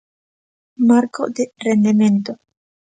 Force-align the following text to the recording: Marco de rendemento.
Marco 0.87 1.23
de 1.35 1.45
rendemento. 1.65 2.31